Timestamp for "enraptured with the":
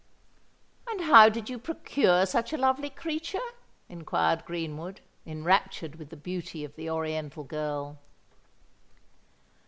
5.27-6.17